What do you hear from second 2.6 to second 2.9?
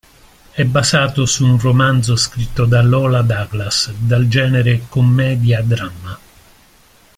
da